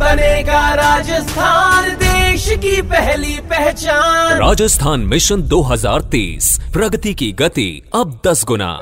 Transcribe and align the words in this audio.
बनेगा 0.00 0.60
राजस्थान 0.74 1.88
देश 1.94 2.46
की 2.58 2.80
पहली 2.82 3.34
पहचान। 3.40 4.38
राजस्थान 4.38 5.00
मिशन 5.00 5.42
2030 5.42 6.48
प्रगति 6.72 7.12
की 7.14 7.30
गति 7.32 7.68
अब 7.94 8.18
10 8.26 8.44
गुना। 8.44 8.78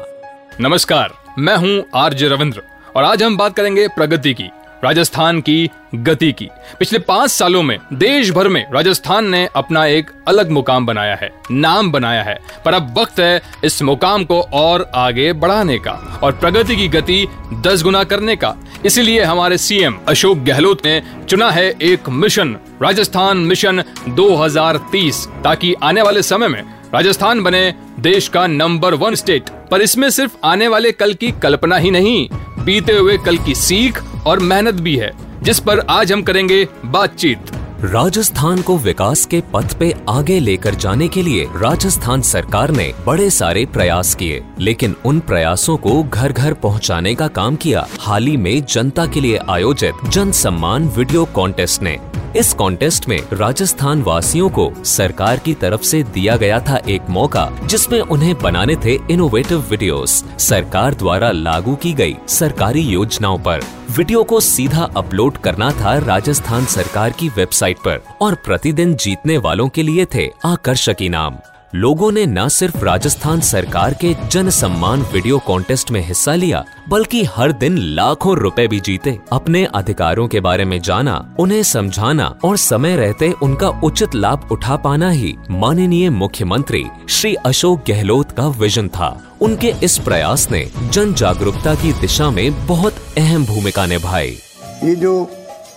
नमस्कार 0.61 1.15
मैं 1.39 1.57
हूँ 1.57 1.83
आरजे 1.95 2.29
रविंद्र 2.29 2.63
और 2.97 3.05
आज 3.05 3.23
हम 3.23 3.37
बात 3.37 3.57
करेंगे 3.57 3.89
प्रगति 3.89 4.35
की 4.35 4.51
राजस्थान 4.85 5.41
की 5.41 5.71
गति 5.95 6.33
की। 6.33 6.49
पिछले 6.79 6.99
पाँच 6.99 7.31
सालों 7.31 7.63
में 7.63 7.79
देश 7.93 8.31
भर 8.31 8.49
में 8.49 8.65
राजस्थान 8.73 9.29
ने 9.29 9.49
अपना 9.57 9.85
एक 9.87 10.11
अलग 10.29 10.51
मुकाम 10.51 10.87
बनाया 10.87 11.15
है 11.15 11.31
नाम 11.51 11.91
बनाया 11.93 12.23
है 12.23 12.39
पर 12.65 12.75
अब 12.75 12.99
वक्त 12.99 13.21
है 13.21 13.41
इस 13.65 13.83
मुकाम 13.83 14.25
को 14.25 14.41
और 14.53 14.91
आगे 14.95 15.33
बढ़ाने 15.33 15.79
का 15.79 16.21
और 16.23 16.33
प्रगति 16.33 16.77
की 16.77 16.89
गति 16.89 17.27
दस 17.65 17.83
गुना 17.83 18.05
करने 18.05 18.37
का। 18.37 18.55
इसीलिए 18.87 19.23
हमारे 19.23 19.59
सीएम 19.59 19.99
अशोक 20.09 20.39
गहलोत 20.39 20.85
ने 20.87 21.03
चुना 21.29 21.51
है 21.51 21.69
एक 21.83 22.09
मिशन, 22.09 22.57
राजस्थान 22.83 23.39
मिशन 23.39 23.83
2030 24.09 25.27
ताकि 25.45 25.75
आने 25.83 26.03
वाले 26.03 26.23
समय 26.23 26.49
में 26.49 26.63
राजस्थान 26.95 27.43
बने 27.43 27.75
देश 28.01 28.29
का 28.29 28.47
नंबर 28.47 28.95
वन 28.95 29.15
स्टेट। 29.15 29.49
पर 29.71 29.83
इसमें 29.83 30.09
सिर्फ़ 30.11 30.37
आने 30.45 30.69
वाले 30.69 30.93
कल 30.93 31.15
की 31.15 31.31
कल्पना 31.43 31.77
ही 31.77 31.91
नहीं, 31.91 32.29
बीते 32.65 32.93
हुए 32.93 33.19
कल 33.19 33.39
की 33.39 33.55
सीख 33.55 34.03
और 34.27 34.39
मेहनत 34.39 34.75
भी 34.75 34.97
है, 34.97 35.13
जिस 35.43 35.61
पर 35.61 35.81
आज 35.81 36.13
हम 36.13 36.23
करेंगे 36.23 36.67
बातचीत। 36.85 37.58
राजस्थान 37.85 38.63
को 38.63 38.77
विकास 38.77 39.25
के 39.27 39.41
पथ 39.55 39.75
पे 39.79 39.93
आगे 40.09 40.39
लेकर 40.41 40.75
जाने 40.75 41.07
के 41.09 41.23
लिए 41.23 41.45
राजस्थान 41.57 42.23
सरकार 42.23 42.71
ने 42.71 42.93
बड़े 43.07 43.29
सारे 43.31 43.65
प्रयास 43.67 44.15
किए, 44.15 44.43
लेकिन 44.59 44.97
उन 45.05 45.21
प्रयासों 45.21 45.77
को 45.77 46.03
घर 46.03 46.33
घर 46.33 46.55
पहुँचाने 46.55 47.15
का 47.15 47.29
काम 47.29 47.57
किया। 47.57 47.87
हाल 48.01 48.27
ही 48.27 48.37
में 48.37 48.65
जनता 48.65 49.07
के 49.07 49.21
लिए 49.21 49.39
आयोजित 49.49 50.09
जन 50.09 50.33
सम्मान 50.33 50.89
वीडियो 50.89 51.25
कॉन्टेस्ट 51.25 51.83
ने 51.83 51.97
इस 52.39 52.53
कॉन्टेस्ट 52.55 53.09
में 53.09 53.19
राजस्थान 53.33 54.03
वासियों 54.03 54.49
को 54.49 54.71
सरकार 54.85 55.39
की 55.39 55.55
तरफ़ 55.55 55.83
से 55.83 56.03
दिया 56.05 56.37
गया 56.37 56.59
था 56.61 56.77
एक 56.89 57.09
मौका, 57.11 57.51
जिसमें 57.65 58.01
उन्हें 58.01 58.35
बनाने 58.39 58.77
थे 58.77 58.95
इनोवेटिव 59.11 59.65
वीडियोस 59.71 60.13
सरकार 60.39 60.95
द्वारा 60.95 61.31
लागू 61.31 61.75
की 61.75 61.93
गई 61.93 62.17
सरकारी 62.29 62.83
योजनाओं 62.83 63.39
पर। 63.39 63.65
वीडियो 63.91 64.23
को 64.25 64.41
सीधा 64.41 64.85
अपलोड 64.97 65.39
करना 65.39 65.71
था 65.73 65.99
राजस्थान 65.99 66.67
सरकार 66.67 67.11
की 67.11 67.29
वेबसाइट 67.29 67.79
पर, 67.79 68.01
और 68.21 68.35
प्रतिदिन 68.35 68.95
जीतने 68.97 69.39
वालों 69.39 69.69
के 69.69 69.83
लिए 69.83 70.07
थे 70.15 70.31
आकर्षक 70.45 71.03
इनाम। 71.03 71.39
लोगों 71.73 72.11
ने 72.13 72.25
न 72.27 72.47
सिर्फ़ 72.49 72.77
राजस्थान 72.79 73.41
सरकार 73.41 73.95
के 73.95 74.15
जन 74.29 74.49
सम्मान 74.51 75.03
वीडियो 75.13 75.39
कॉन्टेस्ट 75.39 75.91
में 75.91 76.01
हिस्सा 76.01 76.35
लिया, 76.35 76.65
बल्कि 76.89 77.23
हर 77.25 77.53
दिन 77.53 77.77
लाखों 77.79 78.37
रुपए 78.37 78.67
भी 78.67 78.79
जीते। 78.81 79.17
अपने 79.33 79.65
अधिकारों 79.65 80.27
के 80.29 80.41
बारे 80.41 80.65
में 80.65 80.81
जाना, 80.81 81.35
उन्हें 81.39 81.63
समझाना 81.63 82.27
और 82.45 82.57
समय 82.57 82.97
रहते 82.97 83.31
उनका 83.43 83.69
उचित 83.69 84.15
लाभ 84.15 84.49
उठा 84.53 84.77
पाना 84.77 85.11
ही 85.11 85.37
माननीय 85.51 86.11
मुख्यमंत्री 86.11 86.85
श्री 87.09 87.35
अशोक 87.35 87.83
गहलोत 87.89 88.31
का 88.33 88.47
विजन 88.59 88.89
था। 88.89 89.11
उनके 89.41 89.73
इस 89.83 89.99
प्रयास 89.99 90.51
ने 90.51 90.65
जन 90.93 91.13
जागरूकता 91.15 91.75
की 91.75 91.93
दिशा 91.93 92.31
में 92.31 92.67
बहुत 92.67 92.95
अहम 93.19 93.45
भूमिका 93.47 93.85
निभाई। 93.87 94.39
ये 94.85 94.95
जो 94.95 95.21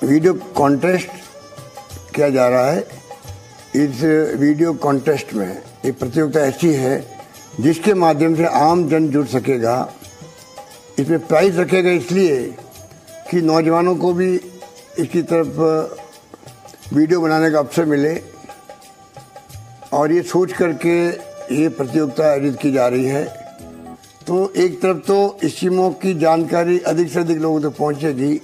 वीडियो 0.04 0.34
कॉन्टेस्ट 0.56 1.10
किया 2.16 2.30
जा 2.30 2.48
रहा 2.48 2.72
है, 2.72 2.80
इस 3.76 4.02
वीडियो 4.40 4.74
कॉन्टेस्ट 4.74 5.34
में 5.34 5.62
एक 5.86 6.00
प्रतियोगिता 6.00 6.40
ऐसी 6.40 6.74
है, 6.74 7.06
जिसके 7.60 7.94
माध्यम 7.94 8.36
से 8.36 8.46
आम 8.46 8.90
जन 8.90 9.08
जुड़ 9.08 9.28
सकेगा। 9.28 9.94
इसमें 11.00 11.28
प्राइज 11.28 11.60
रखेगा 11.60 11.92
इसलिए 11.92 12.56
कि 13.32 13.42
नौजवानों 13.42 13.96
को 13.96 14.14
भी 14.14 14.36
इसकी 15.00 15.22
तरफ़, 15.22 15.60
वीडियो 16.96 17.22
बनाने 17.22 17.52
का 17.52 17.60
अवसर 17.60 17.86
मिले। 17.86 18.24
और 19.94 20.12
ये 20.12 20.22
सोच 20.22 20.54
करके 20.54 21.08
ये 21.56 21.70
प्रतियोगिता 21.70 22.32
आयोजित 22.32 22.60
की 22.60 22.72
जा 22.72 22.88
रही 22.88 23.06
है। 23.06 23.26
तो 24.28 24.54
एक 24.58 24.82
तरफ़ 24.82 24.98
तो 24.98 25.40
स्कीमों 25.46 25.90
की 25.92 26.14
जानकारी 26.14 26.80
अधिक 26.80 27.12
से 27.12 27.20
अधिक 27.20 27.38
लोगों 27.38 27.62
तक 27.62 27.78
पहुंचेगी, 27.78 28.42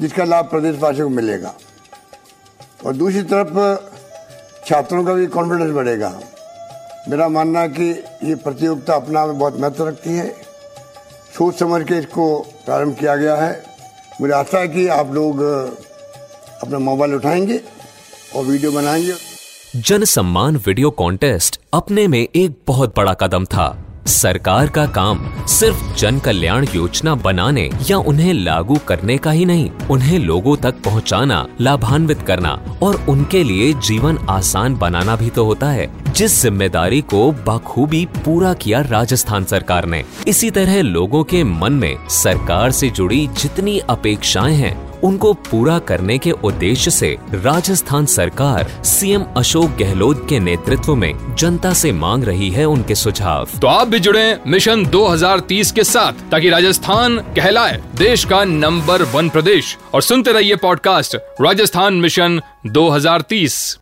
जिसका 0.00 0.24
लाभ 0.24 0.44
प्रदेशवासियों 0.44 1.08
को 1.08 1.14
मिलेगा। 1.16 1.54
और 2.86 2.96
दूसरी 2.96 3.22
तरफ़, 3.22 3.84
छात्रों 4.66 5.04
का 5.04 5.12
भी 5.12 5.26
कॉन्फिडेंस 5.26 5.70
बढ़ेगा। 5.70 6.20
मेरा 7.08 7.28
मानना 7.28 7.66
कि 7.66 7.90
ये 8.24 8.34
प्रतियोगिता 8.34 8.94
अपना 8.94 9.26
में 9.26 9.38
बहुत 9.38 9.60
महत्व 9.60 9.86
रखती 9.88 10.10
है। 10.10 10.28
सोच 11.38 11.58
समझ 11.58 11.82
के 11.88 11.94
इसको 11.94 12.38
प्रारंभ 12.66 12.96
किया 12.98 13.16
गया 13.16 13.36
है। 13.36 13.62
मुझे 14.20 14.32
आशा 14.34 14.58
है 14.58 14.68
कि 14.68 14.86
आप 14.88 15.12
लोग 15.12 15.40
अपना 16.62 16.78
मोबाइल 16.78 17.14
उठाएँगे 17.14 17.60
और 18.36 18.44
वीडियो 18.44 18.72
बनाएँगे। 18.72 19.14
जन 19.76 20.04
सम्मान 20.04 20.56
वीडियो 20.56 20.90
कॉन्टेस्ट 20.90 21.60
अपने 21.72 22.06
में 22.08 22.28
एक 22.36 22.60
बहुत 22.66 22.96
बड़ा 22.96 23.14
कदम 23.14 23.44
था। 23.44 23.89
सरकार 24.10 24.68
का 24.68 24.84
काम 24.86 25.20
सिर्फ़ 25.48 25.82
जन 25.98 26.18
कल्याण 26.18 26.66
योजना 26.74 27.14
बनाने 27.14 27.68
या 27.90 27.98
उन्हें 27.98 28.32
लागू 28.34 28.76
करने 28.88 29.16
का 29.18 29.30
ही 29.30 29.44
नहीं 29.44 29.70
उन्हें 29.90 30.18
लोगों 30.18 30.56
तक 30.56 30.82
पहुंचाना, 30.84 31.46
लाभान्वित 31.60 32.22
करना 32.22 32.50
और 32.82 33.04
उनके 33.08 33.42
लिए 33.44 33.72
जीवन 33.72 34.18
आसान 34.30 34.76
बनाना 34.76 35.16
भी 35.16 35.30
तो 35.30 35.44
होता 35.44 35.70
है 35.70 35.88
जिस 36.12 36.40
ज़िम्मेदारी 36.42 37.00
को 37.00 37.30
बखूबी 37.46 38.04
पूरा 38.16 38.52
किया 38.54 38.80
राजस्थान 38.80 39.44
सरकार 39.44 39.86
ने। 39.86 40.04
इसी 40.28 40.50
तरह 40.50 40.82
लोगों 40.82 41.24
के 41.24 41.44
मन 41.44 41.72
में 41.72 42.08
सरकार 42.10 42.70
से 42.70 42.90
जुड़ी 42.90 43.26
जितनी 43.38 43.78
अपेक्षाएँ 43.90 44.54
हैं 44.54 44.89
उनको 45.04 45.32
पूरा 45.32 45.78
करने 45.78 46.18
के 46.18 46.30
उद्देश्य 46.30 46.90
से 46.90 47.16
राजस्थान 47.32 48.06
सरकार 48.06 48.82
सीएम 48.84 49.24
अशोक 49.36 49.70
गहलोत 49.70 50.26
के 50.28 50.40
नेतृत्व 50.40 50.94
में 50.94 51.36
जनता 51.38 51.72
से 51.72 51.92
मांग 51.92 52.24
रही 52.24 52.50
है 52.50 52.64
उनके 52.64 52.94
सुझाव। 52.94 53.48
तो 53.60 53.66
आप 53.66 53.88
भी 53.88 54.00
जुड़े 54.00 54.40
मिशन 54.46 54.86
2030 54.86 55.72
के 55.72 55.84
साथ, 55.84 56.12
ताकि 56.12 56.50
राजस्थान 56.50 57.18
कहलाए, 57.18 57.82
देश 57.94 58.24
का 58.24 58.44
नंबर 58.44 59.02
वन 59.02 59.28
प्रदेश। 59.28 59.76
और 59.94 60.02
सुनते 60.02 60.32
रहिए 60.32 60.56
पॉडकास्ट 60.56 61.16
राजस्थान 61.40 61.94
मिशन 61.94 62.40
2030 62.66 63.78